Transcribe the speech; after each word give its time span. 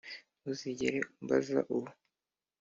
ntuzigere 0.41 0.99
umbaza 1.17 1.57
uwo 1.75 1.89